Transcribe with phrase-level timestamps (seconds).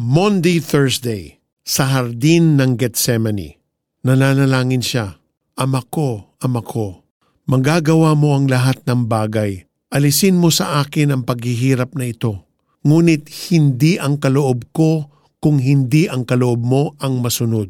[0.00, 3.60] Monday, Thursday, sa hardin ng Gethsemane.
[4.00, 5.20] Nananalangin siya,
[5.60, 7.04] Ama ko, Ama ko,
[7.44, 9.68] manggagawa mo ang lahat ng bagay.
[9.92, 12.48] Alisin mo sa akin ang paghihirap na ito.
[12.80, 17.68] Ngunit hindi ang kaloob ko kung hindi ang kaloob mo ang masunod.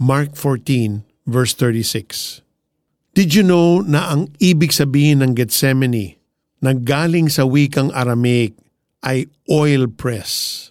[0.00, 2.40] Mark 14 verse 36
[3.12, 6.16] Did you know na ang ibig sabihin ng Gethsemane
[6.64, 8.56] na galing sa wikang Aramaic
[9.04, 10.64] ay oil press?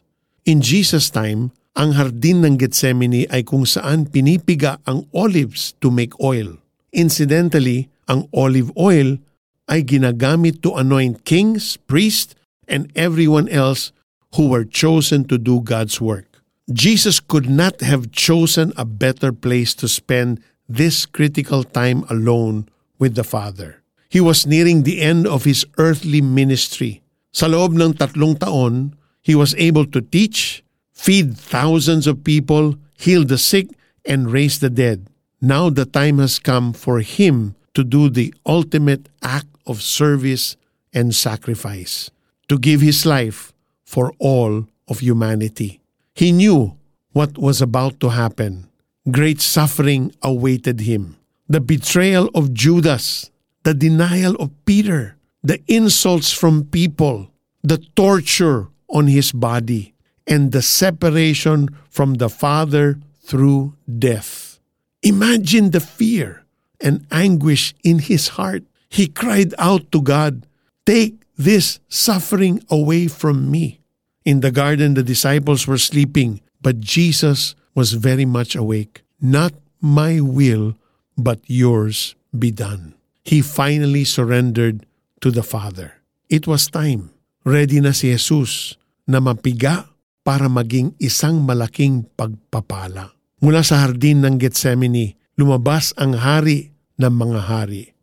[0.48, 6.16] In Jesus' time, ang hardin ng Gethsemane ay kung saan pinipiga ang olives to make
[6.24, 6.56] oil.
[6.96, 9.20] Incidentally, ang olive oil
[9.68, 12.32] ay ginagamit to anoint kings, priests,
[12.64, 13.92] and everyone else
[14.40, 16.40] who were chosen to do God's work.
[16.72, 20.40] Jesus could not have chosen a better place to spend
[20.72, 23.84] this critical time alone with the Father.
[24.08, 27.04] He was nearing the end of his earthly ministry.
[27.36, 28.96] Sa loob ng tatlong taon,
[29.28, 30.64] he was able to teach,
[30.94, 33.68] feed thousands of people, heal the sick,
[34.06, 35.06] and raise the dead.
[35.42, 40.56] Now the time has come for him to do the ultimate act of service
[40.94, 42.10] and sacrifice,
[42.48, 43.52] to give his life
[43.84, 45.82] for all of humanity.
[46.16, 46.78] He knew
[47.12, 48.70] what was about to happen.
[49.12, 51.18] Great suffering awaited him.
[51.50, 53.30] The betrayal of Judas,
[53.64, 57.30] the denial of Peter, the insults from people,
[57.62, 59.94] the torture on his body,
[60.26, 64.60] and the separation from the Father through death.
[65.04, 66.44] Imagine the fear
[66.80, 68.64] and anguish in his heart.
[68.90, 70.46] He cried out to God,
[70.86, 73.82] Take this suffering away from me.
[74.26, 79.04] In the garden, the disciples were sleeping, but Jesus was very much awake.
[79.22, 80.76] Not my will,
[81.18, 82.96] but yours be done.
[83.24, 84.86] He finally surrendered
[85.22, 85.94] to the Father.
[86.30, 87.12] It was time.
[87.48, 88.76] Ready na si Jesus
[89.08, 89.88] na mapiga
[90.28, 93.16] para maging isang malaking pagpapala.
[93.40, 97.96] Mula sa hardin ng Gethsemane, lumabas ang hari ng mga hari.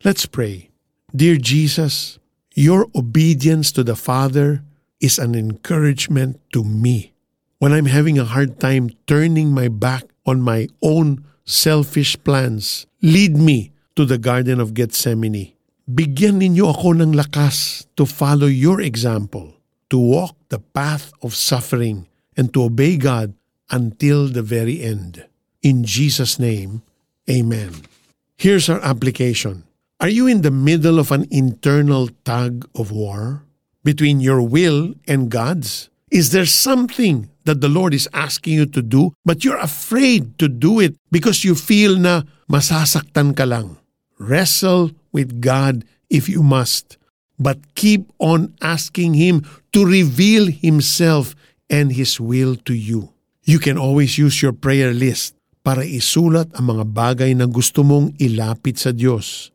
[0.00, 0.72] Let's pray.
[1.12, 2.16] Dear Jesus,
[2.56, 4.64] your obedience to the Father
[5.04, 7.12] is an encouragement to me.
[7.60, 13.36] When I'm having a hard time turning my back on my own selfish plans, lead
[13.36, 15.57] me to the Garden of Gethsemane.
[15.88, 19.56] Bigyan ninyo ako ng lakas to follow your example,
[19.88, 22.04] to walk the path of suffering,
[22.36, 23.32] and to obey God
[23.72, 25.24] until the very end.
[25.64, 26.84] In Jesus' name,
[27.24, 27.88] Amen.
[28.36, 29.64] Here's our application.
[29.96, 33.48] Are you in the middle of an internal tug of war
[33.80, 35.88] between your will and God's?
[36.12, 40.52] Is there something that the Lord is asking you to do but you're afraid to
[40.52, 43.80] do it because you feel na masasaktan ka lang?
[44.18, 46.98] Wrestle with God if you must,
[47.38, 51.38] but keep on asking Him to reveal Himself
[51.70, 53.14] and His will to you.
[53.46, 58.18] You can always use your prayer list para isulat ang mga bagay na gusto mong
[58.18, 59.54] ilapit sa Diyos.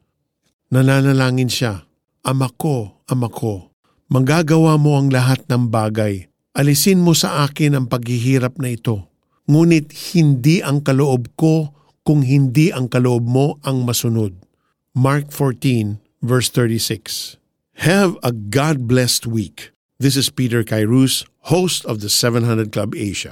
[0.71, 1.85] Nananalangin siya,
[2.23, 3.69] Ama ko, Ama ko,
[4.07, 6.31] manggagawa mo ang lahat ng bagay.
[6.55, 9.11] Alisin mo sa akin ang paghihirap na ito.
[9.49, 11.73] Ngunit hindi ang kaloob ko
[12.05, 14.42] kung hindi ang kaloob mo ang masunod.
[14.95, 17.37] Mark 14 verse 36.
[17.77, 19.71] Have a God-blessed week.
[19.97, 23.31] This is Peter Kairos, host of the 700 Club Asia.